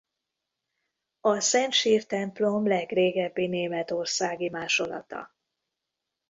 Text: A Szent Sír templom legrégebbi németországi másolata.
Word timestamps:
A 1.21 1.39
Szent 1.39 1.71
Sír 1.73 2.05
templom 2.05 2.67
legrégebbi 2.67 3.47
németországi 3.47 4.49
másolata. 4.49 5.35